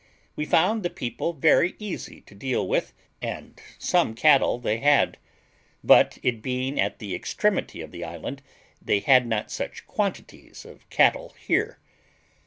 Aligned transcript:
We 0.35 0.45
found 0.45 0.81
the 0.81 0.89
people 0.89 1.31
very 1.33 1.75
easy 1.77 2.21
to 2.21 2.33
deal 2.33 2.67
with, 2.67 2.91
and 3.21 3.61
some 3.77 4.15
cattle 4.15 4.57
they 4.57 4.79
had; 4.79 5.17
but 5.83 6.17
it 6.23 6.41
being 6.41 6.79
at 6.81 6.97
the 6.97 7.13
extremity 7.13 7.81
of 7.81 7.91
the 7.91 8.03
island, 8.03 8.41
they 8.81 9.01
had 9.01 9.27
not 9.27 9.51
such 9.51 9.85
quantities 9.85 10.65
of 10.65 10.89
cattle 10.89 11.35
here. 11.39 11.77